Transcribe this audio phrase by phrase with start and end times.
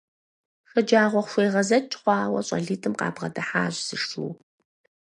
[0.69, 4.29] ШэджагъуэхуегъэзэкӀ хъуауэ щӀалитӀым къабгъэдыхьащ зы шу.